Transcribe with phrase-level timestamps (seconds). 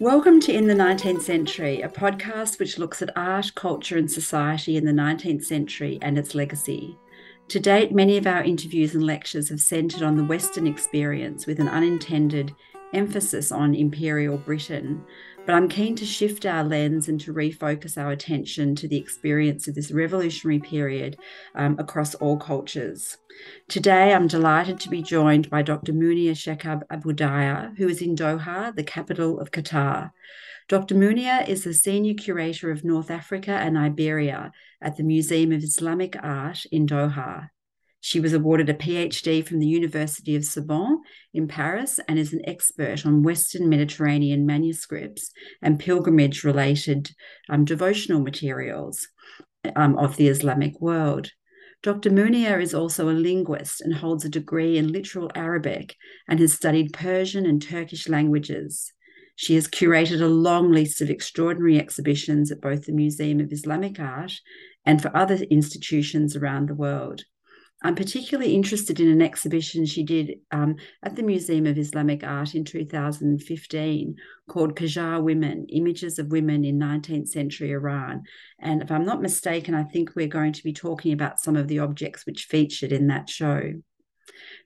[0.00, 4.76] Welcome to In the 19th Century, a podcast which looks at art, culture, and society
[4.76, 6.96] in the 19th century and its legacy.
[7.48, 11.58] To date, many of our interviews and lectures have centred on the Western experience with
[11.58, 12.54] an unintended
[12.92, 15.04] emphasis on Imperial Britain,
[15.46, 19.66] but I'm keen to shift our lens and to refocus our attention to the experience
[19.66, 21.16] of this revolutionary period
[21.54, 23.16] um, across all cultures.
[23.68, 25.92] Today, I'm delighted to be joined by Dr.
[25.92, 30.10] Mounia Chekhab Abudaya, who is in Doha, the capital of Qatar.
[30.68, 30.94] Dr.
[30.94, 34.52] Mounia is the Senior Curator of North Africa and Iberia
[34.82, 37.48] at the Museum of Islamic Art in Doha.
[38.00, 41.00] She was awarded a PhD from the University of Sorbonne
[41.34, 47.10] in Paris and is an expert on Western Mediterranean manuscripts and pilgrimage related
[47.48, 49.08] um, devotional materials
[49.74, 51.32] um, of the Islamic world.
[51.82, 52.10] Dr.
[52.10, 55.94] Mounia is also a linguist and holds a degree in literal Arabic
[56.28, 58.92] and has studied Persian and Turkish languages.
[59.36, 64.00] She has curated a long list of extraordinary exhibitions at both the Museum of Islamic
[64.00, 64.32] Art
[64.84, 67.22] and for other institutions around the world.
[67.82, 72.56] I'm particularly interested in an exhibition she did um, at the Museum of Islamic Art
[72.56, 74.16] in 2015
[74.48, 78.24] called Qajar Women Images of Women in 19th Century Iran.
[78.58, 81.68] And if I'm not mistaken, I think we're going to be talking about some of
[81.68, 83.74] the objects which featured in that show.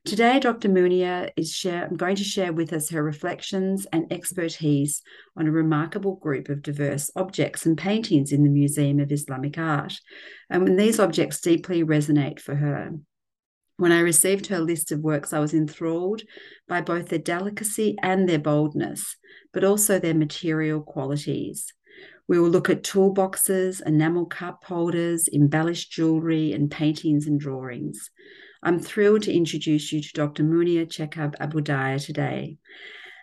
[0.05, 0.69] Today, Dr.
[0.69, 5.03] Mounia is share, going to share with us her reflections and expertise
[5.37, 10.01] on a remarkable group of diverse objects and paintings in the Museum of Islamic Art.
[10.51, 12.93] And when these objects deeply resonate for her.
[13.77, 16.23] When I received her list of works, I was enthralled
[16.69, 19.17] by both their delicacy and their boldness,
[19.53, 21.73] but also their material qualities.
[22.29, 28.11] We will look at toolboxes, enamel cup holders, embellished jewellery, and paintings and drawings.
[28.65, 30.45] I'm thrilled to introduce you to Dr.
[30.45, 32.59] Mounia Chekhab Abudaya today.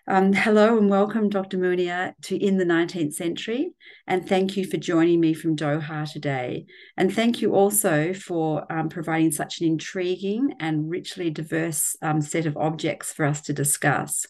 [0.06, 1.58] Um, hello and welcome, Dr.
[1.58, 3.72] Mounia, to In the 19th Century.
[4.06, 6.66] And thank you for joining me from Doha today.
[6.98, 12.46] And thank you also for um, providing such an intriguing and richly diverse um, set
[12.46, 14.26] of objects for us to discuss.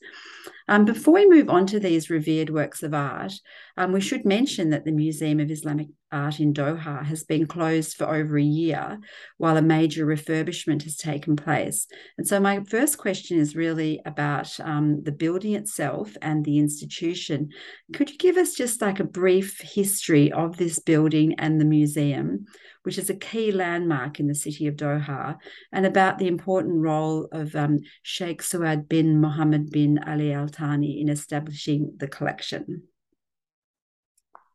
[0.70, 3.34] Um, before we move on to these revered works of art,
[3.76, 7.98] um, we should mention that the Museum of Islamic Art in Doha has been closed
[7.98, 9.00] for over a year
[9.38, 11.88] while a major refurbishment has taken place.
[12.20, 17.50] And so, my first question is really about um, the building itself and the institution.
[17.92, 22.46] Could you give us just like a brief history of this building and the museum?
[22.90, 25.38] Which is a key landmark in the city of Doha,
[25.72, 31.00] and about the important role of um, Sheikh Saud bin Mohammed bin Ali Al Thani
[31.00, 32.82] in establishing the collection.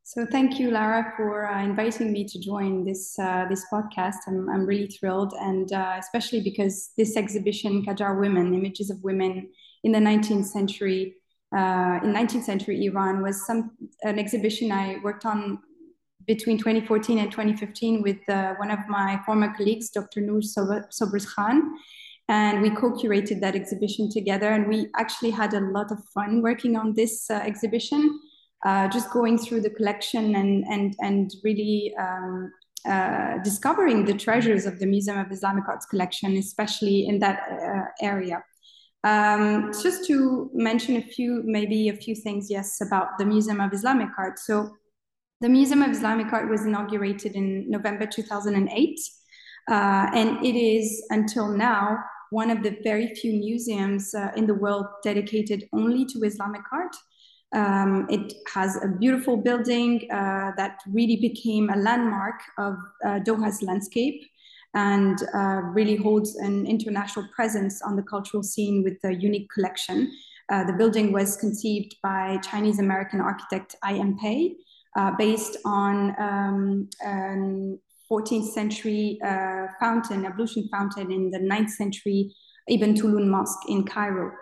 [0.02, 4.16] So thank you, Lara, for uh, inviting me to join this uh, this podcast.
[4.26, 9.48] I'm, I'm really thrilled, and uh, especially because this exhibition, Qajar Women: Images of Women
[9.84, 11.14] in the 19th Century,
[11.56, 13.70] uh, in 19th century Iran, was some
[14.02, 15.60] an exhibition I worked on
[16.26, 20.20] between 2014 and 2015 with uh, one of my former colleagues, Dr.
[20.20, 21.74] Noor Sobers Khan.
[22.28, 24.48] And we co curated that exhibition together.
[24.48, 28.18] And we actually had a lot of fun working on this uh, exhibition,
[28.64, 32.50] uh, just going through the collection and, and, and really um,
[32.88, 37.84] uh, discovering the treasures of the Museum of Islamic Arts collection, especially in that uh,
[38.00, 38.42] area.
[39.04, 43.74] Um, just to mention a few, maybe a few things, yes, about the Museum of
[43.74, 44.38] Islamic Art.
[44.38, 44.76] So
[45.40, 49.00] the Museum of Islamic Art was inaugurated in November 2008,
[49.70, 49.72] uh,
[50.14, 51.98] and it is until now
[52.30, 56.96] one of the very few museums uh, in the world dedicated only to Islamic art.
[57.54, 62.74] Um, it has a beautiful building uh, that really became a landmark of
[63.06, 64.20] uh, Doha's landscape
[64.74, 70.10] and uh, really holds an international presence on the cultural scene with a unique collection.
[70.50, 74.18] Uh, the building was conceived by Chinese American architect I.M.
[74.18, 74.56] Pei
[74.96, 77.78] uh, based on um, um,
[78.10, 82.34] 14th century uh, fountain, ablution fountain in the 9th century
[82.68, 84.32] Ibn Tulun Mosque in Cairo.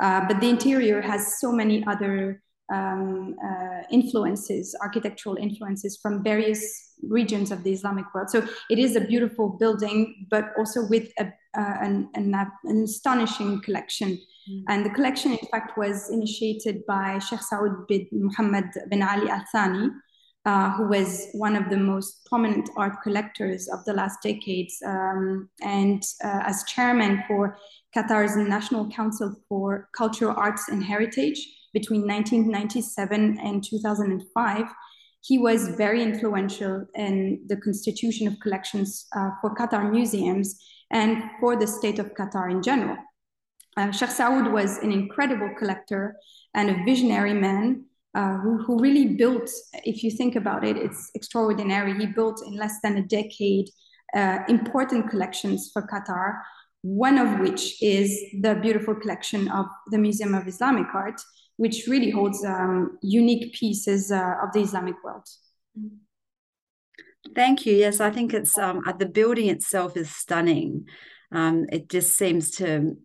[0.00, 2.42] Uh, but the interior has so many other
[2.72, 8.30] um, uh, influences, architectural influences from various regions of the Islamic world.
[8.30, 11.26] So it is a beautiful building, but also with a,
[11.58, 12.34] uh, an, an,
[12.64, 14.18] an, astonishing collection.
[14.68, 19.44] And the collection, in fact, was initiated by Sheikh Saud bin Muhammad bin Ali Al
[19.52, 19.90] Thani,
[20.46, 25.48] uh, who was one of the most prominent art collectors of the last decades, um,
[25.62, 27.56] and uh, as chairman for
[27.96, 34.64] Qatar's National Council for Cultural Arts and Heritage between 1997 and 2005.
[35.22, 40.58] He was very influential in the constitution of collections uh, for Qatar museums
[40.90, 42.96] and for the state of Qatar in general.
[43.76, 46.16] Uh, Sheikh Saud was an incredible collector
[46.54, 47.84] and a visionary man
[48.14, 49.48] uh, who, who really built,
[49.84, 51.94] if you think about it, it's extraordinary.
[51.96, 53.68] He built in less than a decade
[54.14, 56.40] uh, important collections for Qatar,
[56.82, 61.20] one of which is the beautiful collection of the Museum of Islamic Art,
[61.56, 65.26] which really holds um, unique pieces uh, of the Islamic world.
[67.36, 67.76] Thank you.
[67.76, 70.86] Yes, I think it's um, the building itself is stunning.
[71.30, 72.96] Um, it just seems to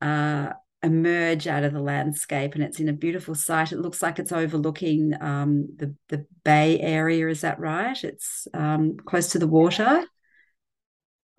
[0.00, 0.52] uh,
[0.82, 3.72] emerge out of the landscape and it's in a beautiful site.
[3.72, 7.28] It looks like it's overlooking um, the, the bay area.
[7.28, 8.02] Is that right?
[8.04, 10.04] It's um, close to the water?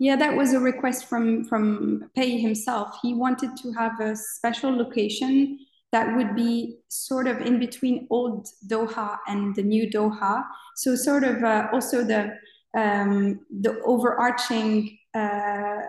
[0.00, 2.96] Yeah that was a request from from pei himself.
[3.02, 5.58] He wanted to have a special location
[5.90, 10.44] that would be sort of in between old doha and the new doha.
[10.76, 12.34] So sort of uh, also the
[12.76, 15.80] um, the overarching uh,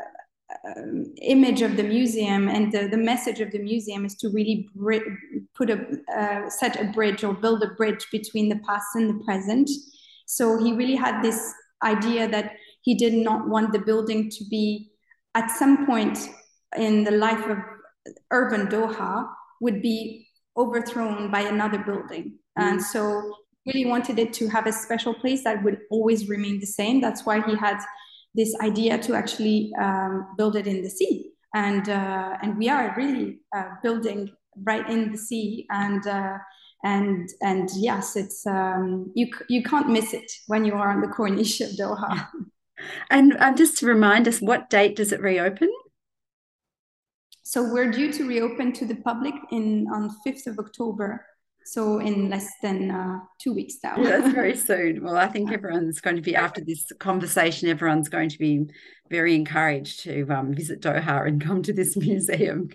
[0.68, 4.68] um, image of the museum and the, the message of the museum is to really
[5.56, 5.86] put a
[6.16, 9.70] uh, set a bridge or build a bridge between the past and the present.
[10.26, 11.54] So he really had this
[11.84, 14.92] idea that he did not want the building to be
[15.36, 16.18] at some point
[16.78, 17.58] in the life of
[18.32, 19.28] urban doha
[19.62, 20.28] would be
[20.58, 22.38] overthrown by another building.
[22.58, 22.64] Mm.
[22.64, 23.34] and so
[23.66, 27.02] really wanted it to have a special place that would always remain the same.
[27.02, 27.80] That's why he had
[28.36, 31.32] this idea to actually um, build it in the sea.
[31.54, 34.32] And, uh, and we are really uh, building
[34.64, 35.66] right in the sea.
[35.72, 36.38] And, uh,
[36.84, 41.08] and, and yes, it's, um, you, you can't miss it when you are on the
[41.08, 42.28] Corniche of Doha.
[43.10, 45.72] And um, just to remind us, what date does it reopen?
[47.44, 51.26] So we're due to reopen to the public in on 5th of October
[51.70, 53.96] so in less than uh, two weeks now.
[53.98, 55.04] yeah, that's very soon.
[55.04, 57.70] Well, I think everyone's going to be after this conversation.
[57.70, 58.66] Everyone's going to be
[59.10, 62.70] very encouraged to um, visit Doha and come to this museum.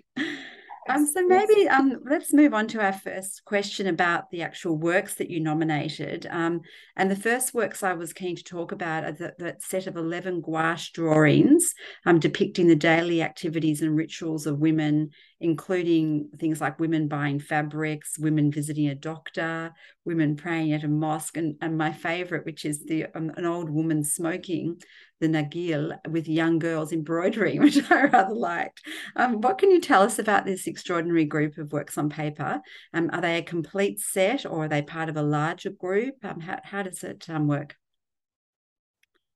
[0.88, 5.14] Um, so maybe um, let's move on to our first question about the actual works
[5.14, 6.26] that you nominated.
[6.30, 6.60] Um,
[6.96, 9.96] and the first works I was keen to talk about are that, that set of
[9.96, 11.74] 11 gouache drawings
[12.04, 15.10] um, depicting the daily activities and rituals of women,
[15.40, 19.72] including things like women buying fabrics, women visiting a doctor,
[20.04, 23.70] women praying at a mosque, and, and my favorite, which is the um, an old
[23.70, 24.78] woman smoking
[25.24, 28.82] the Nargile with young girls embroidering, which I rather liked.
[29.16, 32.60] Um, what can you tell us about this extraordinary group of works on paper?
[32.92, 36.16] Um, are they a complete set or are they part of a larger group?
[36.22, 37.76] Um, how, how does it um, work?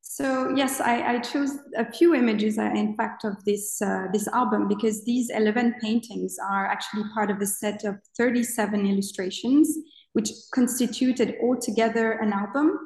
[0.02, 4.26] So yes, I, I, chose a few images, uh, in fact, of this uh, this
[4.28, 9.76] album because these eleven paintings are actually part of a set of thirty-seven illustrations,
[10.14, 12.78] which constituted altogether an album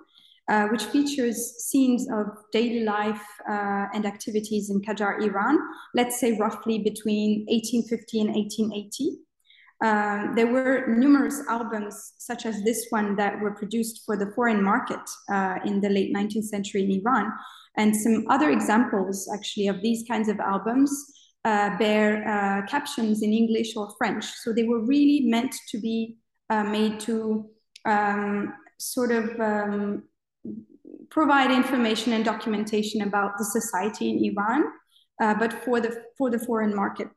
[0.53, 5.59] uh, which features scenes of daily life uh, and activities in Qajar, Iran,
[5.95, 9.19] let's say roughly between 1850 and 1880.
[9.83, 14.63] Um, there were numerous albums, such as this one, that were produced for the foreign
[14.63, 17.33] market uh, in the late 19th century in Iran.
[17.79, 20.93] And some other examples, actually, of these kinds of albums
[21.47, 24.27] uh, bear uh, captions in English or French.
[24.27, 26.19] So they were really meant to be
[26.51, 27.49] uh, made to
[27.87, 30.05] um, sort of um,
[31.11, 34.65] provide information and documentation about the society in Iran,
[35.21, 37.09] uh, but for the for the foreign market.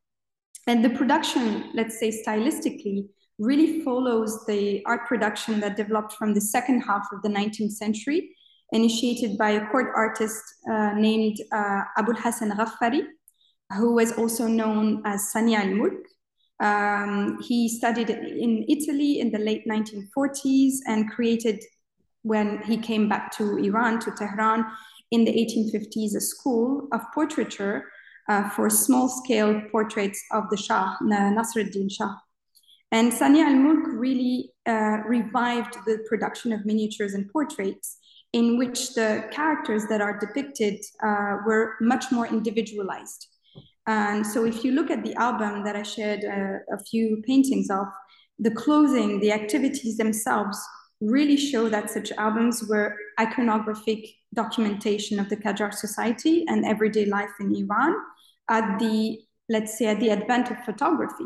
[0.68, 6.42] And the production, let's say stylistically, really follows the art production that developed from the
[6.42, 8.36] second half of the 19th century,
[8.72, 10.42] initiated by a court artist
[10.72, 13.04] uh, named uh, Abul Hassan Ghaffari,
[13.78, 16.06] who was also known as Sani al Mulk.
[16.62, 21.62] Um, he studied in Italy in the late 1940s and created
[22.26, 24.66] when he came back to Iran, to Tehran,
[25.12, 27.86] in the 1850s, a school of portraiture
[28.28, 32.16] uh, for small scale portraits of the Shah, Nasruddin Shah.
[32.92, 38.00] And Sani al Mulk really uh, revived the production of miniatures and portraits
[38.34, 43.28] in which the characters that are depicted uh, were much more individualized.
[43.88, 47.70] And so, if you look at the album that I shared uh, a few paintings
[47.70, 47.86] of,
[48.40, 50.58] the clothing, the activities themselves
[51.02, 57.32] really show that such albums were iconographic documentation of the Qajar society and everyday life
[57.40, 57.96] in Iran
[58.50, 61.26] at the, let's say, at the advent of photography,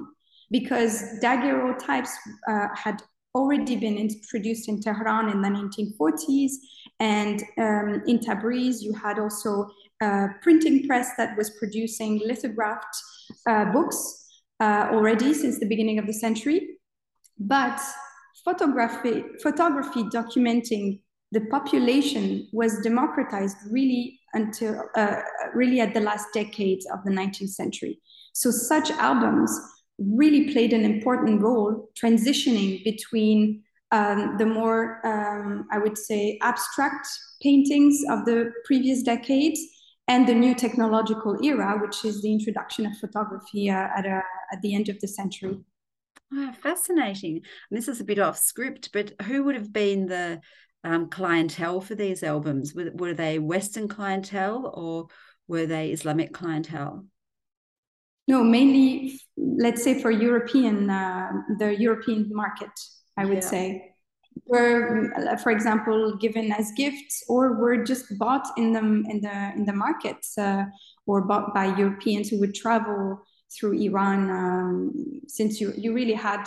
[0.51, 2.11] because daguerreotypes
[2.47, 3.01] uh, had
[3.35, 6.51] already been introduced in Tehran in the 1940s.
[6.99, 9.69] And um, in Tabriz, you had also
[10.01, 12.95] a printing press that was producing lithographed
[13.47, 14.25] uh, books
[14.59, 16.77] uh, already since the beginning of the century.
[17.37, 17.79] But
[18.43, 20.99] photography, photography documenting
[21.31, 25.17] the population was democratized really until uh,
[25.53, 27.99] really at the last decades of the 19th century.
[28.33, 29.51] So such albums
[29.99, 37.07] really played an important role transitioning between um, the more, um, I would say, abstract
[37.41, 39.59] paintings of the previous decades
[40.07, 44.61] and the new technological era, which is the introduction of photography uh, at, a, at
[44.61, 45.59] the end of the century.
[46.31, 47.37] Oh, fascinating.
[47.37, 50.41] And this is a bit off script, but who would have been the
[50.83, 52.73] um, clientele for these albums?
[52.73, 55.07] Were, were they Western clientele or
[55.47, 57.05] were they Islamic clientele?
[58.27, 62.69] No, mainly, let's say for European, uh, the European market,
[63.17, 63.49] I would yeah.
[63.49, 63.95] say,
[64.45, 69.51] were, uh, for example, given as gifts or were just bought in the in the
[69.55, 70.65] in the markets uh,
[71.07, 73.19] or bought by Europeans who would travel
[73.51, 74.29] through Iran.
[74.29, 76.45] Um, since you you really had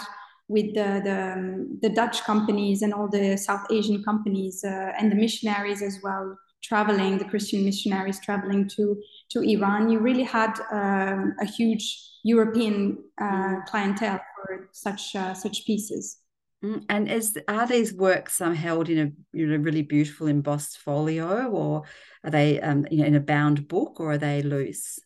[0.52, 5.16] with the, the, the Dutch companies and all the South Asian companies uh, and the
[5.16, 8.97] missionaries as well traveling, the Christian missionaries traveling to,
[9.30, 15.64] to Iran, you really had um, a huge European uh, clientele for such, uh, such
[15.66, 16.18] pieces.
[16.62, 20.78] Mm, and is are these works um, held in a you know really beautiful embossed
[20.78, 21.82] folio, or
[22.23, 25.00] are they um, you know in a bound book, or are they loose?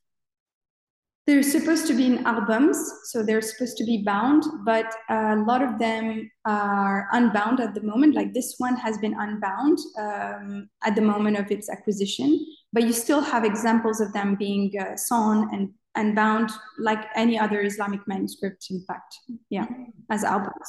[1.26, 5.60] They're supposed to be in albums, so they're supposed to be bound, but a lot
[5.60, 8.14] of them are unbound at the moment.
[8.14, 12.92] Like this one has been unbound um, at the moment of its acquisition, but you
[12.92, 18.06] still have examples of them being uh, sewn and, and bound like any other Islamic
[18.06, 19.16] manuscript, in fact,
[19.50, 19.66] yeah,
[20.10, 20.68] as albums.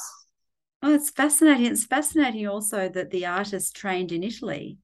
[0.82, 1.66] Oh, it's fascinating.
[1.66, 4.78] It's fascinating also that the artist trained in Italy.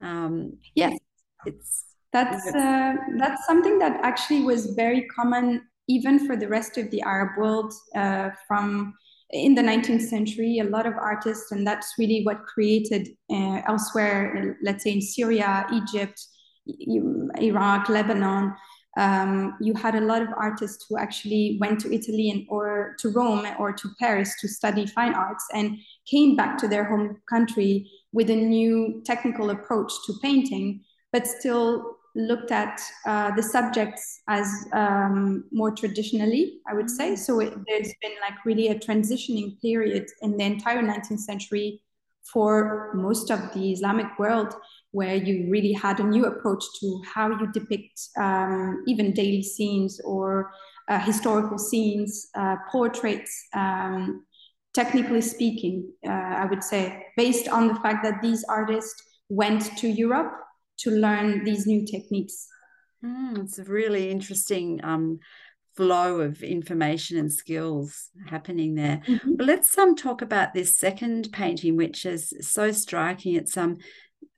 [0.00, 0.96] Um, yes.
[1.44, 6.90] It's that's uh, that's something that actually was very common even for the rest of
[6.90, 8.94] the Arab world uh, from
[9.30, 10.58] in the 19th century.
[10.58, 15.66] A lot of artists, and that's really what created uh, elsewhere, let's say in Syria,
[15.72, 16.22] Egypt,
[17.40, 18.54] Iraq, Lebanon.
[18.98, 23.08] Um, you had a lot of artists who actually went to Italy and or to
[23.08, 27.90] Rome or to Paris to study fine arts and came back to their home country
[28.12, 34.46] with a new technical approach to painting, but still looked at uh, the subjects as
[34.72, 37.12] um, more traditionally, I would say.
[37.12, 37.18] Mm.
[37.18, 41.82] So it, there's been like really a transitioning period in the entire 19th century
[42.32, 44.54] for most of the Islamic world,
[44.92, 50.00] where you really had a new approach to how you depict um, even daily scenes
[50.04, 50.50] or
[50.88, 53.48] uh, historical scenes, uh, portraits.
[53.54, 54.24] Um,
[54.74, 58.94] technically speaking, uh, I would say, based on the fact that these artists
[59.28, 60.32] went to Europe
[60.78, 62.46] to learn these new techniques.
[63.04, 65.18] Mm, it's a really interesting um,
[65.76, 69.02] flow of information and skills happening there.
[69.06, 69.34] Mm-hmm.
[69.36, 73.34] But let's um talk about this second painting, which is so striking.
[73.34, 73.78] It's um,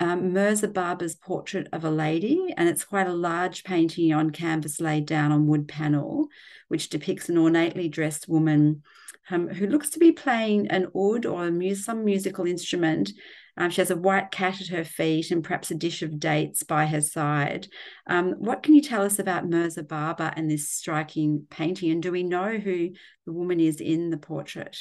[0.00, 4.80] um Mirza Baba's portrait of a lady, and it's quite a large painting on canvas
[4.80, 6.28] laid down on wood panel,
[6.68, 8.82] which depicts an ornately dressed woman
[9.30, 13.10] um, who looks to be playing an oud or mu- some musical instrument
[13.56, 16.62] um, she has a white cat at her feet and perhaps a dish of dates
[16.62, 17.68] by her side.
[18.06, 21.90] Um, what can you tell us about Mirza Baba and this striking painting?
[21.90, 22.90] And do we know who
[23.26, 24.80] the woman is in the portrait?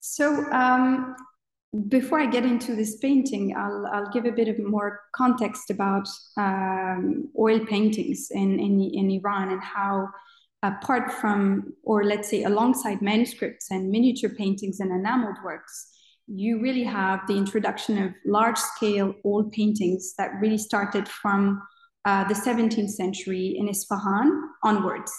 [0.00, 1.14] So, um,
[1.88, 6.08] before I get into this painting, I'll, I'll give a bit of more context about
[6.38, 10.08] um, oil paintings in, in, in Iran and how
[10.62, 15.88] apart from, or let's say alongside manuscripts and miniature paintings and enameled works,
[16.28, 21.62] you really have the introduction of large scale oil paintings that really started from
[22.04, 24.30] uh, the 17th century in Isfahan
[24.62, 25.12] onwards.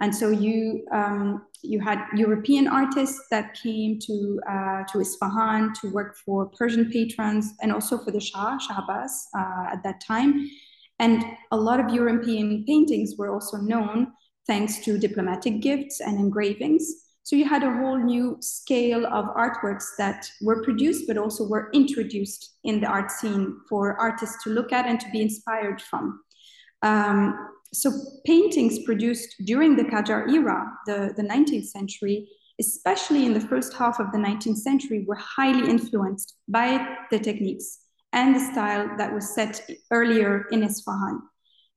[0.00, 5.90] And so you um, you had European artists that came to uh, to Isfahan to
[5.90, 10.48] work for Persian patrons and also for the Shah Shahbaz uh, at that time.
[10.98, 14.12] And a lot of European paintings were also known
[14.46, 16.99] thanks to diplomatic gifts and engravings.
[17.22, 21.70] So you had a whole new scale of artworks that were produced, but also were
[21.72, 26.20] introduced in the art scene for artists to look at and to be inspired from.
[26.82, 27.92] Um, so
[28.26, 34.00] paintings produced during the Qajar era, the, the 19th century, especially in the first half
[34.00, 37.80] of the 19th century, were highly influenced by the techniques
[38.12, 41.22] and the style that was set earlier in Isfahan.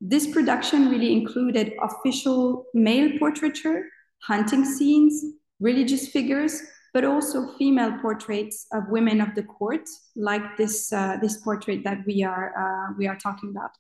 [0.02, 3.86] This production really included official male portraiture,
[4.28, 5.24] hunting scenes,
[5.60, 6.62] religious figures,
[6.94, 12.00] but also female portraits of women of the court, like this uh, this portrait that
[12.06, 13.72] we are uh, we are talking about.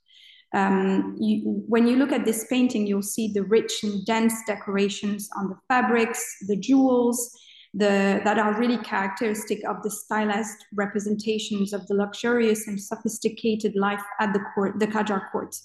[0.53, 5.27] Um, you, when you look at this painting, you'll see the rich and dense decorations
[5.35, 7.35] on the fabrics, the jewels,
[7.73, 14.03] the, that are really characteristic of the stylized representations of the luxurious and sophisticated life
[14.19, 15.55] at the court, the Qajar court.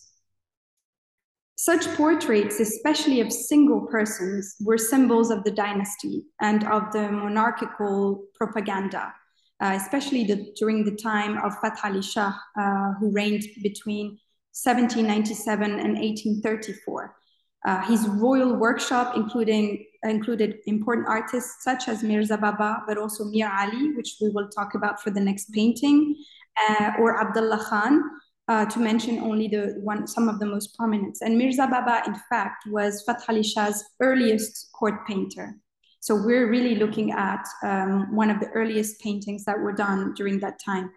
[1.61, 8.27] Such portraits, especially of single persons, were symbols of the dynasty and of the monarchical
[8.37, 9.13] propaganda,
[9.61, 14.21] uh, especially the, during the time of Fath Ali Shah, uh, who reigned between
[14.53, 17.17] 1797 and 1834.
[17.67, 23.51] Uh, his royal workshop including, included important artists such as Mirza Baba, but also Mir
[23.51, 26.15] Ali, which we will talk about for the next painting,
[26.69, 28.01] uh, or Abdullah Khan,
[28.49, 31.19] uh, to mention only the one, some of the most prominent.
[31.21, 35.55] And Mirza Baba, in fact, was Fath Ali Shah's earliest court painter.
[36.01, 40.41] So we're really looking at um, one of the earliest paintings that were done during
[40.41, 40.91] that time.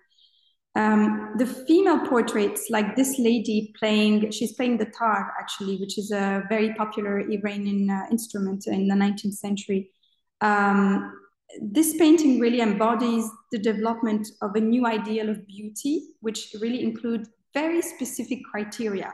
[0.76, 6.12] Um, the female portraits, like this lady playing, she's playing the tar actually, which is
[6.12, 9.92] a very popular Iranian uh, instrument in the 19th century.
[10.40, 11.14] Um,
[11.62, 17.28] this painting really embodies the development of a new ideal of beauty, which really include
[17.54, 19.14] very specific criteria.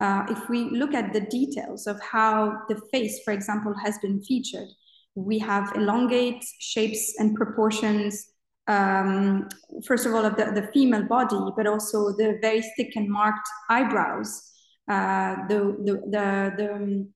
[0.00, 4.22] Uh, if we look at the details of how the face, for example, has been
[4.22, 4.68] featured,
[5.14, 8.32] we have elongate shapes and proportions,
[8.66, 9.48] um,
[9.84, 13.46] first of all, of the, the female body, but also the very thick and marked
[13.68, 14.50] eyebrows,
[14.88, 17.08] uh, the, the, the, the, um,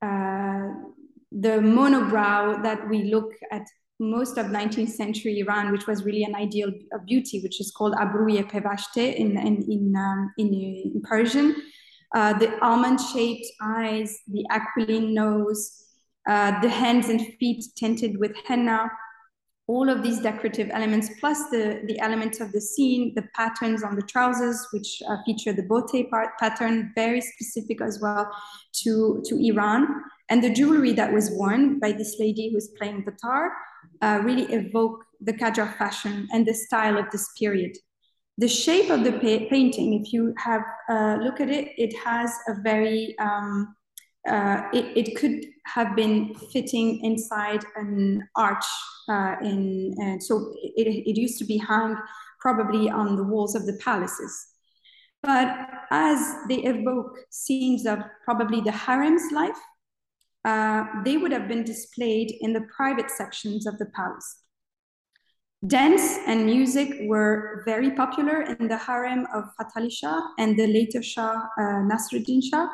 [0.00, 0.68] uh,
[1.32, 3.66] the monobrow that we look at
[4.02, 7.94] most of 19th century Iran, which was really an ideal of beauty, which is called
[7.94, 11.56] abrouye pevashte in, in, in, um, in, in, Persian.
[12.14, 15.86] Uh, the almond-shaped eyes, the aquiline nose,
[16.28, 18.90] uh, the hands and feet tinted with henna,
[19.68, 23.94] all of these decorative elements, plus the, the elements of the scene, the patterns on
[23.94, 28.28] the trousers, which uh, feature the bote part pattern, very specific as well
[28.82, 29.86] to, to Iran.
[30.32, 33.52] And the jewelry that was worn by this lady who was playing the tar
[34.00, 37.76] uh, really evoke the Qajar fashion and the style of this period.
[38.38, 42.32] The shape of the pa painting, if you have a look at it, it has
[42.48, 43.76] a very um,
[44.26, 48.64] uh, it, it, could have been fitting inside an arch
[49.10, 51.94] uh, in, and so it, it used to be hung
[52.40, 54.46] probably on the walls of the palaces.
[55.22, 55.48] But
[55.90, 56.18] as
[56.48, 59.58] they evoke scenes of probably the harem's life,
[60.44, 64.42] uh, they would have been displayed in the private sections of the palace.
[65.64, 70.66] Dance and music were very popular in the harem of Fath Ali Shah and the
[70.66, 72.66] later Shah uh, Nasruddin Shah,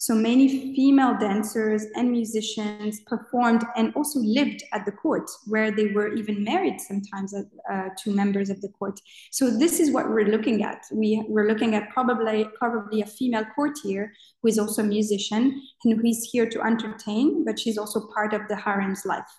[0.00, 5.88] so many female dancers and musicians performed and also lived at the court, where they
[5.88, 8.98] were even married sometimes uh, to members of the court.
[9.30, 10.86] So this is what we're looking at.
[10.90, 14.10] We, we're looking at probably, probably a female courtier
[14.42, 18.32] who is also a musician and who is here to entertain, but she's also part
[18.32, 19.30] of the harem's life.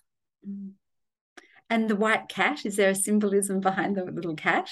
[1.72, 4.70] And the white cat, is there a symbolism behind the little cat?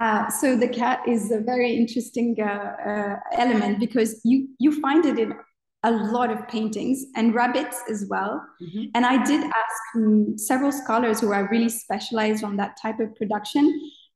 [0.00, 5.04] Uh, so the cat is a very interesting uh, uh, element because you you find
[5.04, 5.34] it in
[5.82, 8.42] a lot of paintings and rabbits as well.
[8.62, 8.84] Mm-hmm.
[8.94, 13.14] And I did ask um, several scholars who are really specialized on that type of
[13.16, 13.64] production,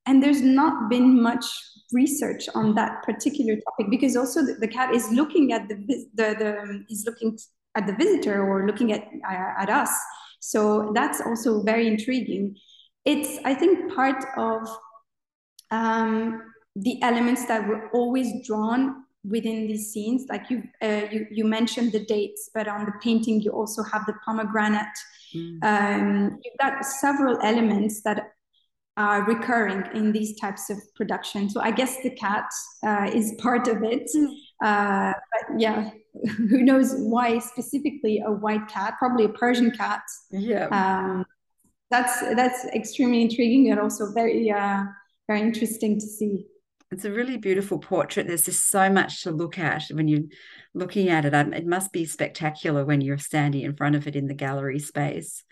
[0.07, 1.44] and there's not been much
[1.92, 5.77] research on that particular topic because also the, the cat is looking at the
[6.14, 7.38] the, the is looking
[7.75, 9.90] at the visitor or looking at uh, at us.
[10.40, 12.57] So that's also very intriguing.
[13.05, 14.66] It's I think part of
[15.74, 20.26] um, the elements that were always drawn within these scenes.
[20.28, 24.04] Like you, uh, you, you mentioned the dates, but on the painting you also have
[24.06, 24.96] the pomegranate.
[25.34, 25.64] Mm.
[25.64, 28.32] Um, you've got several elements that
[28.96, 31.50] are recurring in these types of production.
[31.50, 32.48] So I guess the cat
[32.87, 34.08] uh, is part of it.
[34.14, 34.34] Mm.
[34.62, 35.90] Uh, but yeah,
[36.50, 38.94] who knows why specifically a white cat?
[38.98, 40.02] Probably a Persian cat.
[40.30, 40.68] Yeah.
[40.68, 41.24] Um,
[41.90, 44.84] that's that's extremely intriguing and also very uh,
[45.26, 46.46] very interesting to see.
[46.90, 48.26] It's a really beautiful portrait.
[48.26, 50.28] There's just so much to look at when you're
[50.74, 51.34] looking at it.
[51.34, 54.78] Um, it must be spectacular when you're standing in front of it in the gallery
[54.78, 55.42] space.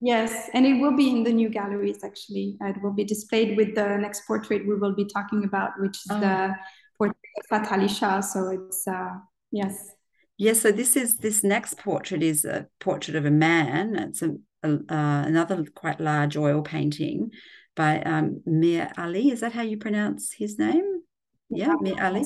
[0.00, 2.56] Yes, and it will be in the new galleries actually.
[2.60, 6.10] It will be displayed with the next portrait we will be talking about, which is
[6.10, 6.20] oh.
[6.20, 6.54] the
[6.98, 8.20] portrait of Fath Ali Shah.
[8.20, 9.10] So it's, uh,
[9.50, 9.90] yes.
[10.38, 13.96] Yes, so this is this next portrait is a portrait of a man.
[13.96, 14.30] It's a,
[14.64, 17.30] a uh, another quite large oil painting
[17.74, 19.30] by um, Mir Ali.
[19.30, 21.02] Is that how you pronounce his name?
[21.48, 22.24] Yeah, Mir Ali.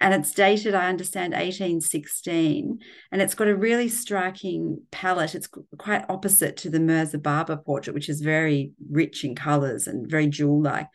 [0.00, 2.80] And it's dated, I understand, 1816.
[3.10, 5.34] And it's got a really striking palette.
[5.34, 10.10] It's quite opposite to the Mirza Baba portrait, which is very rich in colors and
[10.10, 10.88] very jewel like.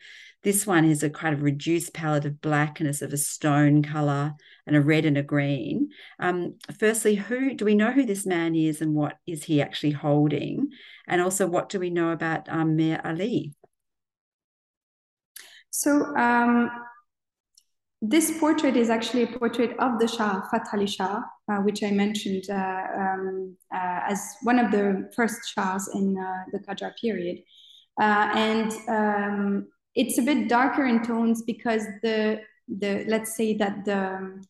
[0.44, 3.18] This one is a kind of reduced palette of black and a sort of a
[3.18, 4.34] stone color
[4.66, 5.90] and a red and a green.
[6.18, 9.92] Um, firstly, who do we know who this man is and what is he actually
[9.92, 10.70] holding?
[11.06, 13.54] And also, what do we know about um, Mir Ali?
[15.72, 16.70] So um,
[18.02, 21.90] this portrait is actually a portrait of the Shah, Fath Ali Shah, uh, which I
[21.90, 27.38] mentioned uh, um, uh, as one of the first Shahs in uh, the Qajar period.
[27.98, 33.84] Uh, and um, it's a bit darker in tones because the, the let's say that
[33.86, 34.42] the,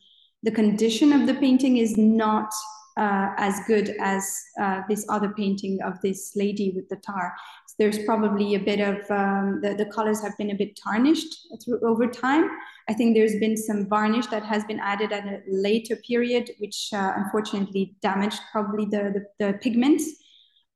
[0.42, 2.50] the condition of the painting is not
[2.96, 4.22] uh, as good as
[4.60, 7.32] uh, this other painting of this lady with the tar.
[7.66, 11.34] So there's probably a bit of um, the, the colors have been a bit tarnished
[11.64, 12.50] through over time.
[12.88, 16.90] I think there's been some varnish that has been added at a later period, which
[16.92, 20.04] uh, unfortunately damaged probably the, the, the pigments.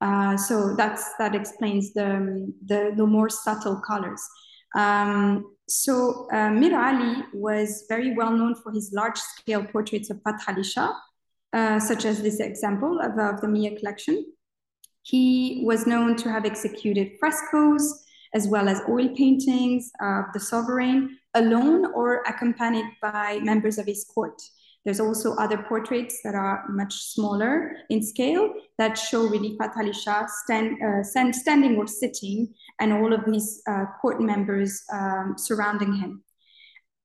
[0.01, 4.23] Uh, so that's that explains the, the, the more subtle colors.
[4.75, 10.43] Um, so uh, Mir Ali was very well known for his large-scale portraits of Fath
[10.47, 10.93] Ali Shah,
[11.53, 14.25] uh, such as this example of, of the MIA collection.
[15.03, 18.05] He was known to have executed frescoes
[18.35, 24.05] as well as oil paintings of the sovereign alone or accompanied by members of his
[24.05, 24.41] court.
[24.85, 29.93] There's also other portraits that are much smaller in scale that show really Fath Ali
[29.93, 35.35] Shah stand, uh, stand, standing or sitting and all of these uh, court members um,
[35.37, 36.23] surrounding him.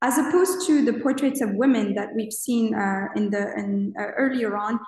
[0.03, 4.07] As opposed to the portraits of women that we've seen uh, in the in, uh,
[4.17, 4.79] earlier on,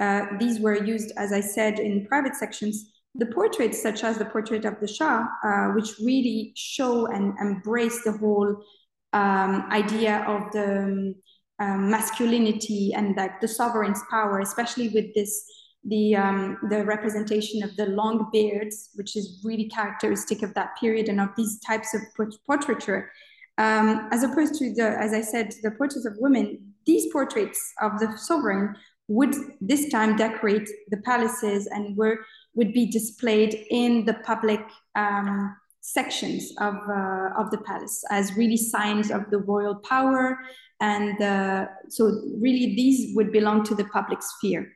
[0.00, 2.90] uh, these were used, as I said, in private sections.
[3.14, 8.02] The portraits, such as the portrait of the Shah, uh, which really show and embrace
[8.02, 8.64] the whole
[9.12, 11.14] um, idea of the um,
[11.58, 15.44] um, masculinity and like the sovereign's power, especially with this
[15.84, 21.08] the um, the representation of the long beards, which is really characteristic of that period
[21.08, 22.00] and of these types of
[22.46, 23.10] portraiture,
[23.58, 26.74] um, as opposed to the, as I said, the portraits of women.
[26.86, 28.74] These portraits of the sovereign
[29.08, 32.18] would this time decorate the palaces and were
[32.54, 34.60] would be displayed in the public
[34.94, 40.38] um, sections of, uh, of the palace as really signs of the royal power.
[40.80, 42.04] And uh, so,
[42.40, 44.72] really, these would belong to the public sphere.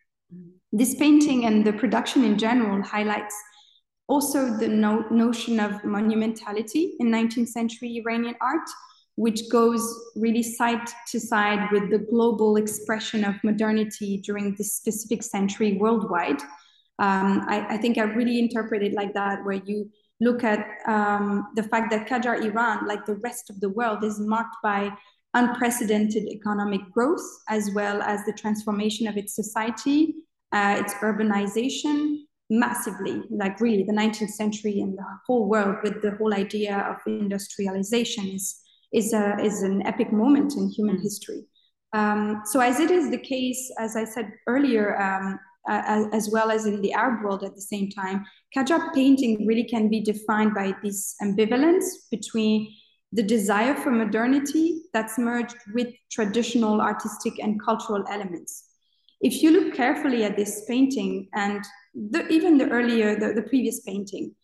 [0.73, 3.35] This painting and the production in general highlights
[4.09, 8.69] also the no notion of monumentality in 19th century Iranian art,
[9.16, 9.83] which goes
[10.14, 16.40] really side to side with the global expression of modernity during this specific century worldwide.
[16.99, 19.90] Um, I, I, think I really interpret it like that, where you
[20.21, 24.19] look at um, the fact that Qajar Iran, like the rest of the world, is
[24.19, 24.90] marked by
[25.35, 30.14] unprecedented economic growth, as well as the transformation of its society,
[30.53, 36.12] uh, its urbanization massively, like really the 19th century and the whole world with the
[36.12, 38.61] whole idea of industrialization is,
[38.92, 41.02] is, a, is an epic moment in human mm.
[41.02, 41.44] history.
[41.92, 46.50] Um, so as it is the case, as I said earlier, um, uh, as well
[46.50, 48.24] as in the Arab world at the same time,
[48.56, 52.72] Qajar painting really can be defined by this ambivalence between
[53.12, 58.64] the desire for modernity that's merged with traditional artistic and cultural elements.
[59.20, 61.64] If you look carefully at this painting and
[62.11, 64.35] the, even the earlier, the, the previous painting,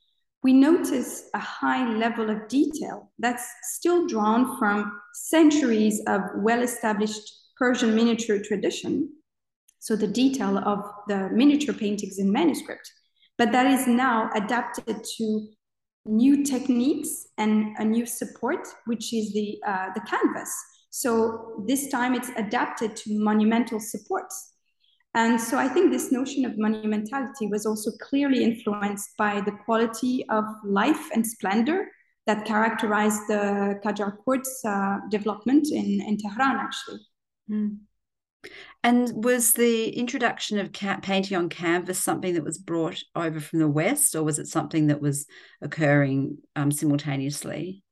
[0.42, 7.22] we notice a high level of detail that's still drawn from centuries of well-established
[7.58, 9.08] Persian miniature tradition,
[9.78, 12.90] so the detail of the miniature paintings in manuscript,
[13.38, 15.48] but that is now adapted to
[16.04, 20.52] new techniques and a new support, which is the, uh, the canvas.
[20.90, 24.51] So this time it's adapted to monumental supports.
[25.14, 30.24] And so I think this notion of monumentality was also clearly influenced by the quality
[30.30, 31.88] of life and splendor
[32.26, 37.00] that characterized the Qajar court's uh, development in, in Tehran, actually.
[37.50, 37.78] Mm.
[38.82, 43.68] And was the introduction of painting on canvas something that was brought over from the
[43.68, 45.26] West, or was it something that was
[45.60, 47.82] occurring um, simultaneously?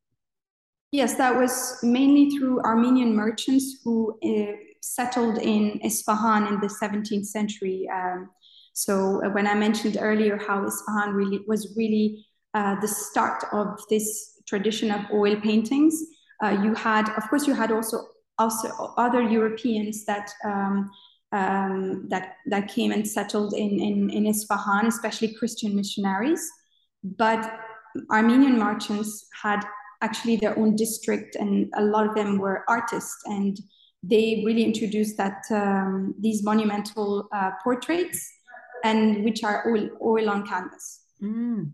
[0.90, 7.26] Yes, that was mainly through Armenian merchants who uh, settled in Isfahan in the 17th
[7.26, 7.88] century.
[7.92, 8.30] Um,
[8.72, 13.80] so uh, when I mentioned earlier how Isfahan really was really uh, the start of
[13.88, 16.02] this tradition of oil paintings,
[16.42, 17.98] uh, you had, of course, you had also
[18.38, 20.90] also other Europeans that um,
[21.32, 26.42] um, that that came and settled in, in in Isfahan, especially Christian missionaries.
[27.04, 27.60] But
[28.10, 29.60] Armenian merchants had
[30.00, 33.58] actually their own district, and a lot of them were artists, and
[34.02, 38.30] they really introduced that um, these monumental uh, portraits,
[38.84, 41.02] and which are oil, oil on canvas.
[41.22, 41.72] Mm.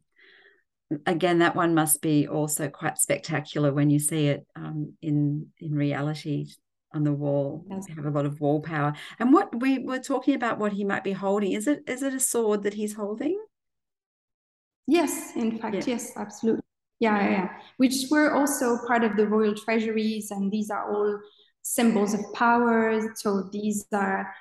[1.04, 5.74] Again that one must be also quite spectacular when you see it um, in in
[5.74, 6.46] reality
[6.94, 7.64] on the wall.
[7.68, 7.86] Yes.
[7.88, 8.94] have a lot of wall power.
[9.18, 11.52] And what we were talking about what he might be holding.
[11.52, 13.38] Is it is it a sword that he's holding?
[14.86, 15.82] Yes in fact yeah.
[15.86, 16.62] yes absolutely.
[16.98, 17.48] Yeah, yeah, yeah.
[17.76, 21.20] Which were also part of the royal treasuries and these are all
[21.66, 23.12] symbols of power.
[23.16, 24.32] So these are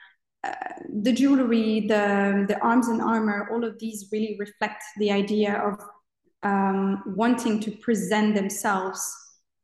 [0.44, 0.54] uh,
[1.02, 5.80] the jewelry, the, the arms and armor, all of these really reflect the idea of
[6.44, 9.02] um, wanting to present themselves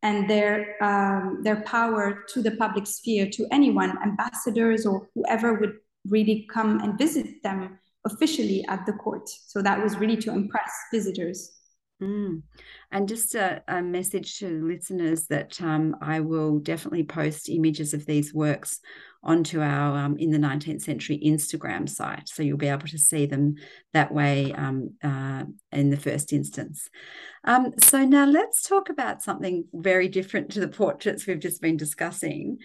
[0.04, 5.76] and their um, their power to the public sphere to anyone, ambassadors or whoever would
[6.08, 9.30] really come and visit them officially at the court.
[9.30, 11.61] So that was really to impress visitors.
[12.02, 12.42] Mm.
[12.92, 18.08] And just a, a, message to listeners that um, I will definitely post images of
[18.08, 18.80] these works
[19.24, 22.28] onto our um, in the 19th century Instagram site.
[22.28, 23.56] So you'll be able to see them
[23.94, 26.90] that way um, uh, in the first instance.
[27.44, 31.78] Um, so now let's talk about something very different to the portraits we've just been
[31.78, 32.58] discussing.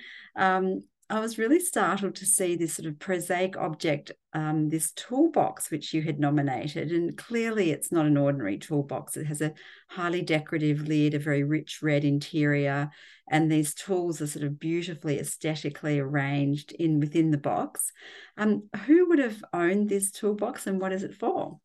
[1.08, 5.94] I was really startled to see this sort of prosaic object, um, this toolbox which
[5.94, 6.90] you had nominated.
[6.90, 9.16] And clearly, it's not an ordinary toolbox.
[9.16, 9.54] It has a
[9.88, 12.90] highly decorative lid, a very rich red interior,
[13.30, 17.92] and these tools are sort of beautifully aesthetically arranged in within the box.
[18.36, 21.60] Um, who would have owned this toolbox, and what is it for?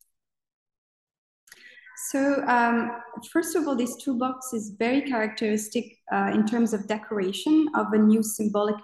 [2.10, 7.68] So um, first of all, this toolbox is very characteristic uh, in terms of decoration
[7.76, 8.74] of a new symbolic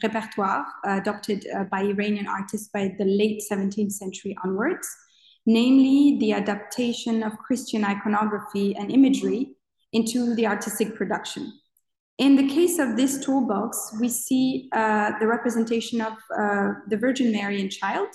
[0.00, 4.88] repertoire adopted uh, by Iranian artists by the late 17th century onwards,
[5.44, 9.56] namely the adaptation of Christian iconography and imagery
[9.92, 11.52] into the artistic production.
[12.18, 17.32] In the case of this toolbox, we see uh, the representation of uh, the Virgin
[17.32, 18.08] Mary and Child,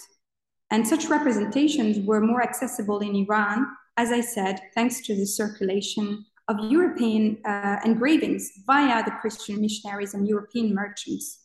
[0.72, 6.26] and such representations were more accessible in Iran as I said, thanks to the circulation
[6.48, 11.40] of European uh, engravings via the Christian missionaries and European merchants.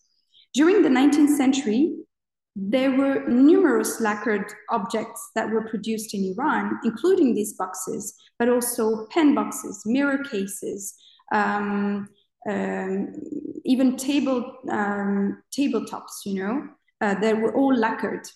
[0.55, 1.97] During the 19th century,
[2.55, 9.07] there were numerous lacquered objects that were produced in Iran, including these boxes, but also
[9.07, 10.95] pen boxes, mirror cases,
[11.33, 12.09] um,
[12.49, 13.15] um,
[13.65, 16.27] even table um, tabletops.
[16.27, 16.69] You know,
[17.01, 18.29] uh, they were all lacquered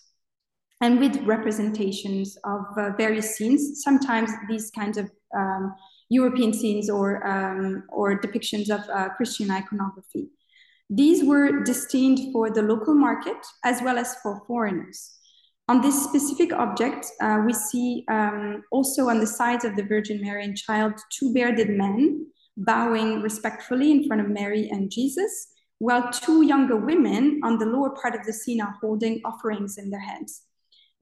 [0.81, 3.83] and with representations of uh, various scenes.
[3.83, 5.75] Sometimes these kinds of um,
[6.09, 10.29] European scenes or, um, or depictions of uh, Christian iconography.
[10.89, 15.13] These were destined for the local market as well as for foreigners.
[15.69, 20.21] On this specific object, uh, we see um, also on the sides of the Virgin
[20.21, 26.11] Mary and Child two bearded men bowing respectfully in front of Mary and Jesus, while
[26.13, 30.01] two younger women on the lower part of the scene are holding offerings in their
[30.01, 30.43] hands.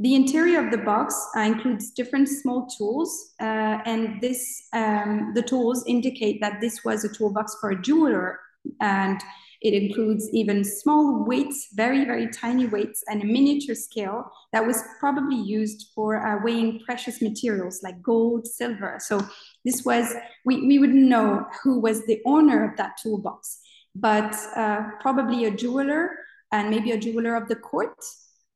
[0.00, 5.42] The interior of the box uh, includes different small tools, uh, and this um, the
[5.42, 8.40] tools indicate that this was a toolbox for a jeweler,
[8.80, 9.22] and
[9.62, 14.82] it includes even small weights, very very tiny weights, and a miniature scale that was
[14.98, 18.98] probably used for uh, weighing precious materials like gold, silver.
[18.98, 19.20] So
[19.64, 20.12] this was
[20.44, 23.60] we we wouldn't know who was the owner of that toolbox,
[23.94, 26.10] but uh, probably a jeweler
[26.50, 27.96] and maybe a jeweler of the court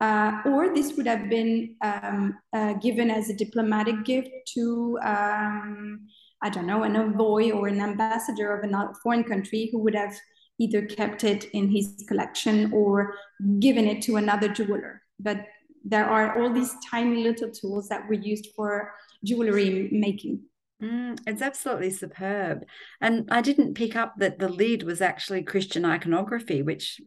[0.01, 6.07] uh, or this would have been um, uh, given as a diplomatic gift to, um,
[6.41, 10.15] I don't know, an envoy or an ambassador of a foreign country who would have
[10.57, 13.13] either kept it in his collection or
[13.59, 15.01] given it to another jeweler.
[15.19, 15.45] But
[15.83, 20.41] there are all these tiny little tools that were used for jewelry making.
[20.81, 22.65] Mm, it's absolutely superb.
[23.01, 27.01] And I didn't pick up that the lid was actually Christian iconography, which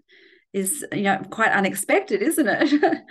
[0.52, 2.82] is you know quite unexpected, isn't it?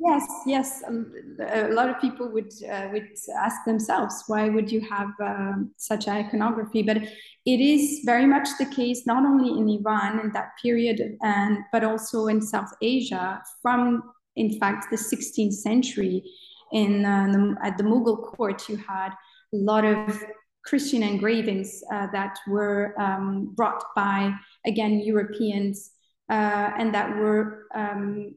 [0.00, 0.82] yes, yes.
[0.86, 5.52] Um, a lot of people would uh, would ask themselves, why would you have uh,
[5.76, 6.82] such iconography?
[6.82, 11.58] But it is very much the case not only in Iran in that period, and
[11.72, 14.02] but also in South Asia from,
[14.36, 16.24] in fact, the 16th century.
[16.72, 19.10] In uh, the, at the Mughal court, you had
[19.52, 20.24] a lot of
[20.64, 24.32] Christian engravings uh, that were um, brought by
[24.64, 25.90] again Europeans
[26.32, 28.34] and that were um,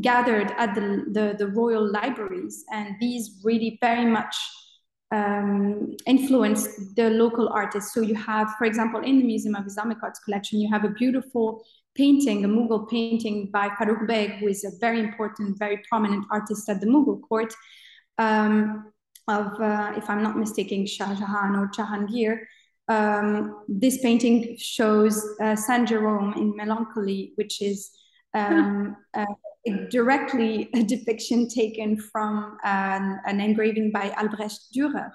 [0.00, 2.64] gathered at the, the, the, royal libraries.
[2.72, 4.34] And these really very much
[5.10, 7.92] um, influenced the local artists.
[7.92, 10.90] So you have, for example, in the Museum of Islamic Arts collection, you have a
[10.90, 16.24] beautiful painting, a Mughal painting by Farrukh Beg, who is a very important, very prominent
[16.30, 17.52] artist at the Mughal court,
[18.18, 18.92] um,
[19.28, 22.38] of, uh, if I'm not mistaken, Shah Jahan or Jahangir
[22.92, 27.90] um, this painting shows uh, Saint Jerome in Melancholy, which is
[28.34, 29.26] um, uh,
[29.90, 35.10] directly a depiction taken from an, an engraving by Albrecht Dürer.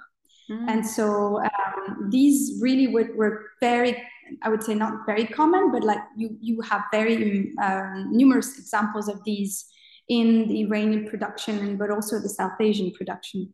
[0.49, 0.65] Mm.
[0.69, 4.01] And so um, these really were, were, very,
[4.43, 9.07] I would say not very common, but like you, you have very um, numerous examples
[9.09, 9.65] of these
[10.07, 13.53] in the Iranian production, but also the South Asian production.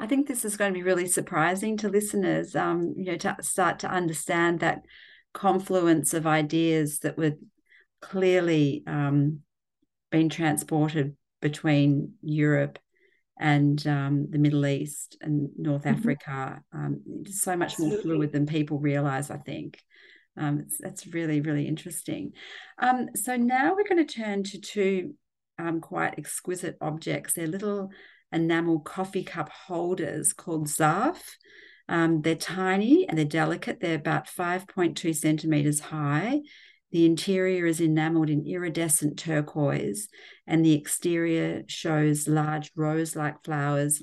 [0.00, 3.36] I think this is going to be really surprising to listeners, um, you know, to
[3.42, 4.80] start to understand that
[5.34, 7.34] confluence of ideas that were
[8.00, 9.40] clearly um,
[10.10, 12.78] being transported between Europe
[13.38, 15.98] and um, the Middle East and North mm-hmm.
[15.98, 16.62] Africa.
[16.72, 17.96] Um, so much Absolutely.
[17.96, 19.78] more fluid than people realize, I think.
[20.36, 22.32] Um, that's really, really interesting.
[22.78, 25.14] Um, so now we're going to turn to two
[25.58, 27.34] um, quite exquisite objects.
[27.34, 27.90] They're little
[28.32, 31.20] enamel coffee cup holders called Zarf.
[31.88, 33.80] Um, they're tiny and they're delicate.
[33.80, 36.40] They're about 5.2 centimeters high.
[36.92, 40.08] The interior is enameled in iridescent turquoise,
[40.46, 44.02] and the exterior shows large rose like flowers.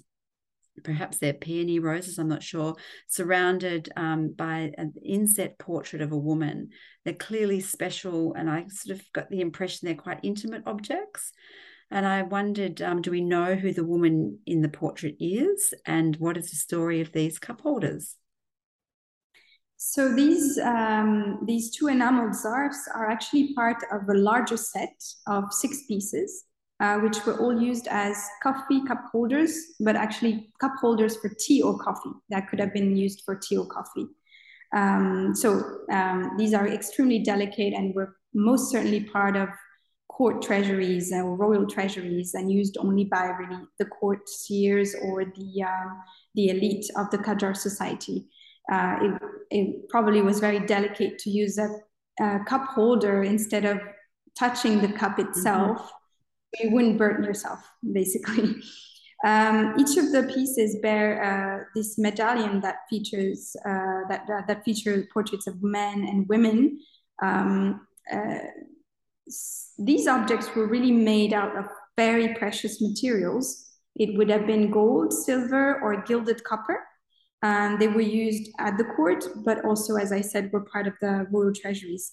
[0.84, 2.76] Perhaps they're peony roses, I'm not sure,
[3.08, 6.70] surrounded um, by an inset portrait of a woman.
[7.04, 11.34] They're clearly special, and I sort of got the impression they're quite intimate objects.
[11.90, 16.16] And I wondered, um, do we know who the woman in the portrait is, and
[16.18, 18.16] what is the story of these cup holders?
[19.78, 24.96] So these um, these two enameled zarfs are actually part of a larger set
[25.28, 26.46] of six pieces,
[26.80, 31.62] uh, which were all used as coffee cup holders, but actually cup holders for tea
[31.62, 34.08] or coffee that could have been used for tea or coffee.
[34.76, 39.48] Um, so um, these are extremely delicate and were most certainly part of
[40.18, 46.02] court treasuries or royal treasuries and used only by really the courtiers or the um,
[46.34, 48.28] the elite of the Qajar society
[48.72, 51.70] uh, it, it, probably was very delicate to use a,
[52.20, 53.80] a, cup holder instead of
[54.38, 55.30] touching the cup mm-hmm.
[55.30, 55.78] itself.
[55.78, 56.68] Mm-hmm.
[56.68, 57.60] You wouldn't burn yourself,
[57.92, 58.56] basically.
[59.26, 64.64] Um, each of the pieces bear uh, this medallion that features uh, that, that, that
[64.64, 66.80] feature portraits of men and women.
[67.24, 68.38] Um, uh,
[69.78, 73.66] these objects were really made out of very precious materials.
[73.96, 76.80] It would have been gold, silver, or gilded copper.
[77.44, 80.94] Um, they were used at the court, but also, as I said, were part of
[81.02, 82.12] the royal treasuries.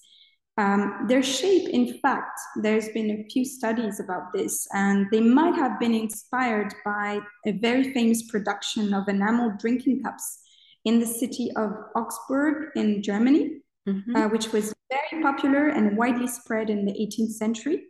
[0.57, 5.55] Um, their shape, in fact, there's been a few studies about this, and they might
[5.55, 10.41] have been inspired by a very famous production of enameled drinking cups
[10.85, 14.17] in the city of Augsburg in Germany, mm-hmm.
[14.17, 17.85] uh, which was very popular and widely spread in the 18th century,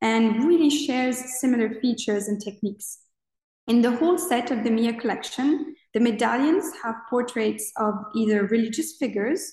[0.00, 3.00] and really shares similar features and techniques.
[3.66, 8.96] In the whole set of the MIA collection, the medallions have portraits of either religious
[8.96, 9.52] figures,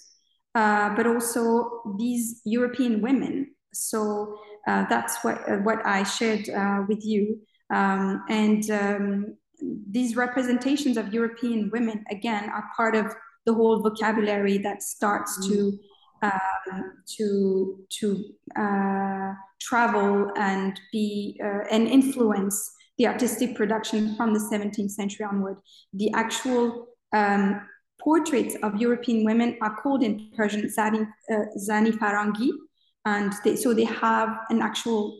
[0.55, 3.53] uh, but also these European women.
[3.73, 7.41] So uh, that's what, uh, what I shared uh, with you.
[7.73, 9.37] Um, and um,
[9.89, 13.13] these representations of European women, again, are part of
[13.45, 15.49] the whole vocabulary that starts mm.
[15.49, 15.79] to
[16.21, 18.25] um, to to
[18.57, 25.57] uh, travel and be uh, and influence the artistic production from the 17th century onward.
[25.93, 27.61] The actual um,
[27.99, 32.49] portraits of European women are called in Persian Zani, uh, Zani Farangi,
[33.05, 35.17] and they, so they have an actual,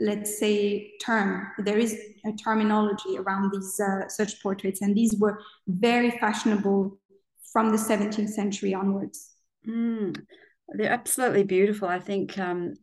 [0.00, 1.48] let's say, term.
[1.58, 6.98] There is a terminology around these uh, such portraits, and these were very fashionable
[7.52, 9.30] from the 17th century onwards.
[9.66, 10.20] Mm.
[10.68, 11.88] They're absolutely beautiful.
[11.88, 12.74] I think um,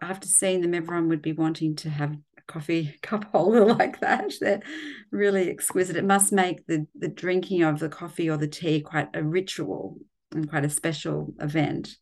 [0.00, 4.32] after seeing them, everyone would be wanting to have a coffee cup holder like that.
[4.40, 4.62] They're
[5.10, 5.96] really exquisite.
[5.96, 9.98] It must make the, the drinking of the coffee or the tea quite a ritual
[10.32, 11.96] and quite a special event.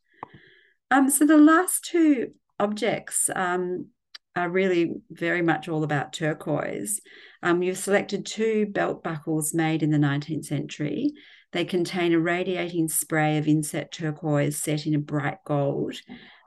[0.90, 3.88] Um, so the last two objects um,
[4.36, 7.00] are really very much all about turquoise.
[7.42, 11.12] Um, you've selected two belt buckles made in the 19th century.
[11.55, 15.94] They contain a radiating spray of inset turquoise set in a bright gold.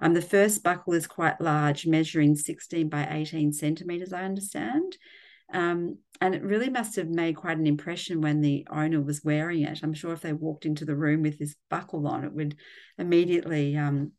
[0.01, 4.97] Um, the first buckle is quite large, measuring 16 by 18 centimeters, I understand.
[5.53, 9.62] Um, and it really must have made quite an impression when the owner was wearing
[9.62, 9.80] it.
[9.82, 12.58] I'm sure if they walked into the room with this buckle on, it would
[12.97, 14.12] immediately um,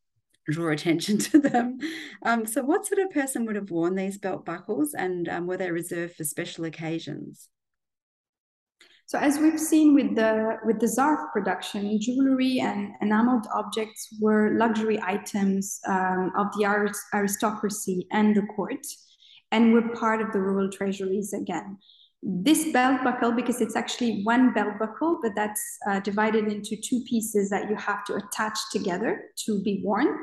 [0.50, 1.80] draw attention to them.
[2.22, 5.58] Um, so, what sort of person would have worn these belt buckles, and um, were
[5.58, 7.50] they reserved for special occasions?
[9.08, 14.50] So as we've seen with the with the Zarf production, jewelry and enameled objects were
[14.58, 16.66] luxury items um, of the
[17.14, 18.84] aristocracy and the court,
[19.50, 21.78] and were part of the royal treasuries again.
[22.22, 27.02] This belt buckle, because it's actually one belt buckle, but that's uh, divided into two
[27.08, 30.18] pieces that you have to attach together to be worn.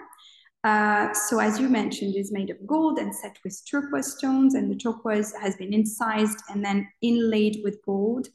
[0.64, 4.70] Uh, so as you mentioned, is made of gold and set with turquoise stones, and
[4.70, 8.28] the turquoise has been incised and then inlaid with gold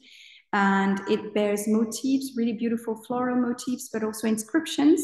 [0.53, 5.01] and it bears motifs, really beautiful floral motifs, but also inscriptions.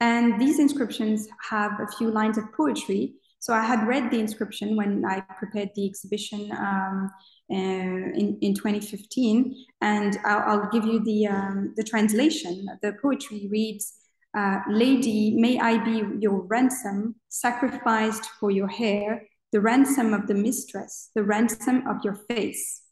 [0.00, 3.14] And these inscriptions have a few lines of poetry.
[3.38, 7.10] So I had read the inscription when I prepared the exhibition um,
[7.50, 12.66] uh, in, in 2015, and I'll, I'll give you the, um, the translation.
[12.82, 13.94] The poetry reads,
[14.36, 19.22] uh, Lady, may I be your ransom, sacrificed for your hair,
[19.52, 22.82] the ransom of the mistress, the ransom of your face.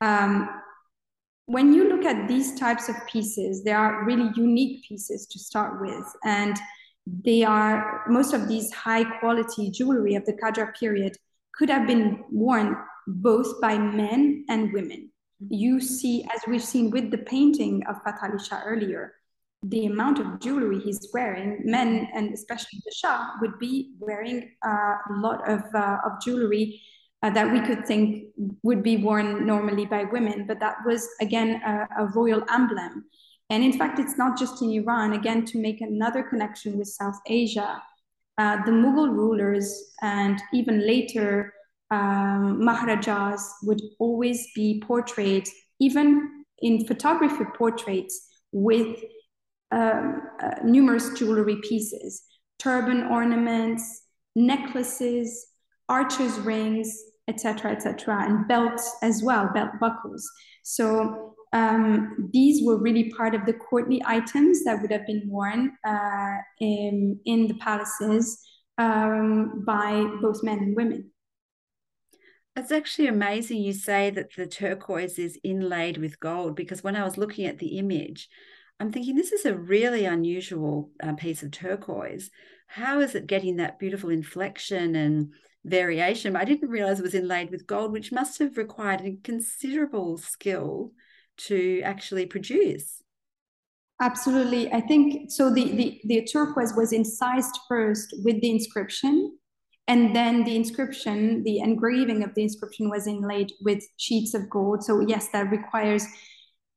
[0.00, 0.48] Um,
[1.50, 5.80] when you look at these types of pieces, they are really unique pieces to start
[5.80, 6.06] with.
[6.24, 6.56] And
[7.24, 11.16] they are, most of these high quality jewelry of the Qajar period
[11.52, 12.76] could have been worn
[13.08, 15.10] both by men and women.
[15.48, 19.14] You see, as we've seen with the painting of Fath Ali Shah earlier,
[19.64, 24.94] the amount of jewelry he's wearing, men and especially the Shah would be wearing uh,
[25.10, 26.80] a lot of, uh, of jewelry
[27.22, 28.24] uh, that we could think
[28.62, 33.04] would be worn normally by women, but that was again a, a, royal emblem.
[33.50, 37.18] And in fact, it's not just in Iran, again, to make another connection with South
[37.26, 37.82] Asia.
[38.38, 41.52] Uh, the Mughal rulers and even later
[41.90, 45.48] um, Maharajas would always be portrayed,
[45.80, 48.96] even in photography portraits, with
[49.72, 52.22] um, uh, numerous jewelry pieces,
[52.58, 54.02] turban ornaments,
[54.36, 55.46] necklaces,
[55.88, 56.96] archers' rings,
[57.30, 60.28] etc., etc., and belts as well, belt buckles.
[60.64, 65.72] So um, these were really part of the courtly items that would have been worn
[65.84, 68.38] uh, in, in the palaces
[68.78, 71.10] um, by both men and women.
[72.56, 77.04] It's actually amazing you say that the turquoise is inlaid with gold because when I
[77.04, 78.28] was looking at the image,
[78.78, 82.30] I'm thinking this is a really unusual uh, piece of turquoise.
[82.66, 85.32] How is it getting that beautiful inflection and
[85.64, 86.36] variation?
[86.36, 90.92] I didn't realize it was inlaid with gold, which must have required a considerable skill
[91.48, 93.02] to actually produce.
[94.00, 94.72] Absolutely.
[94.72, 95.52] I think so.
[95.52, 99.36] The, the, the turquoise was incised first with the inscription,
[99.88, 104.82] and then the inscription, the engraving of the inscription was inlaid with sheets of gold.
[104.84, 106.06] So, yes, that requires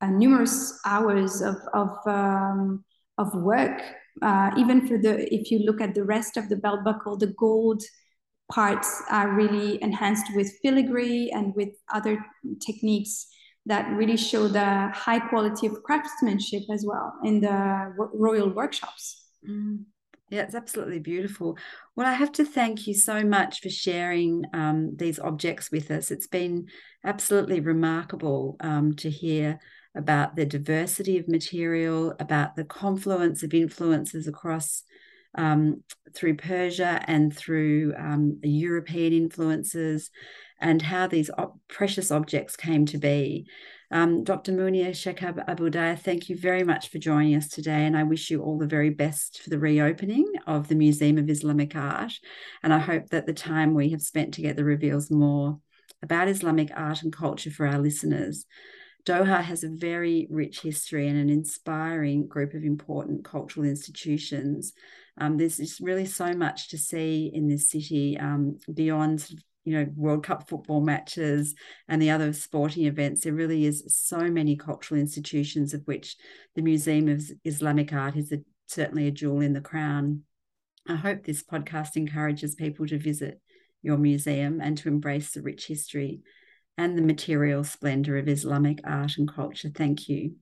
[0.01, 2.83] uh, numerous hours of of um,
[3.17, 3.81] of work.
[4.21, 7.33] Uh, even for the if you look at the rest of the belt buckle, the
[7.37, 7.81] gold
[8.51, 12.23] parts are really enhanced with filigree and with other
[12.65, 13.27] techniques
[13.65, 19.25] that really show the high quality of craftsmanship as well in the royal workshops.
[19.47, 19.85] Mm.
[20.29, 21.57] Yeah, it's absolutely beautiful.
[21.95, 26.09] Well, I have to thank you so much for sharing um, these objects with us.
[26.09, 26.69] It's been
[27.05, 29.59] absolutely remarkable um, to hear
[29.95, 34.83] about the diversity of material, about the confluence of influences across
[35.35, 40.11] um, through Persia and through um, European influences,
[40.59, 43.47] and how these op- precious objects came to be.
[43.91, 44.53] Um, Dr.
[44.53, 48.41] Mounia Chekhab Abudaya, thank you very much for joining us today, and I wish you
[48.41, 52.13] all the very best for the reopening of the Museum of Islamic Art.
[52.63, 55.59] And I hope that the time we have spent together reveals more
[56.01, 58.45] about Islamic art and culture for our listeners.
[59.05, 64.73] Doha has a very rich history and an inspiring group of important cultural institutions.
[65.17, 69.29] Um, there's just really so much to see in this city um, beyond
[69.65, 71.53] you know World Cup football matches
[71.87, 73.23] and the other sporting events.
[73.23, 76.15] There really is so many cultural institutions, of which
[76.55, 80.23] the Museum of Islamic Art is a, certainly a jewel in the crown.
[80.87, 83.39] I hope this podcast encourages people to visit
[83.81, 86.21] your museum and to embrace the rich history
[86.77, 89.69] and the material splendor of Islamic art and culture.
[89.69, 90.35] Thank you.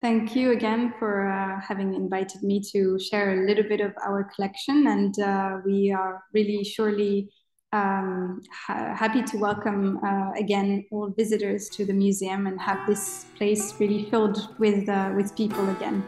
[0.00, 4.30] Thank you again for uh, having invited me to share a little bit of our
[4.32, 4.86] collection.
[4.86, 7.30] And uh, we are really surely
[7.72, 13.26] um, ha happy to welcome uh, again all visitors to the museum and have this
[13.36, 16.02] place really filled with, uh, with people again.